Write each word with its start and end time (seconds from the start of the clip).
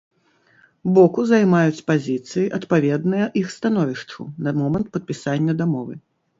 Боку 0.95 1.25
займаюць 1.31 1.83
пазіцыі, 1.91 2.47
адпаведныя 2.59 3.29
іх 3.43 3.47
становішчу 3.59 4.21
на 4.49 4.57
момант 4.65 4.93
падпісання 4.99 5.53
дамовы. 5.65 5.93